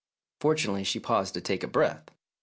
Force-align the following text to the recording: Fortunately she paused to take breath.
Fortunately 0.39 0.83
she 0.83 0.99
paused 0.99 1.35
to 1.35 1.41
take 1.41 1.71
breath. 1.71 2.09